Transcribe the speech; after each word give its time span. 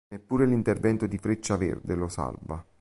Neppure 0.11 0.47
l'intervento 0.47 1.05
di 1.05 1.19
Freccia 1.19 1.57
Verde 1.57 1.93
lo 1.93 2.07
salva. 2.07 2.65